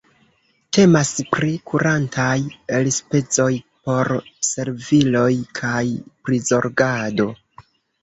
[0.77, 2.33] Temas pri kurantaj
[2.79, 3.51] elspezoj
[3.91, 4.13] por
[4.51, 5.31] serviloj
[5.63, 5.87] kaj
[6.27, 7.33] prizorgado.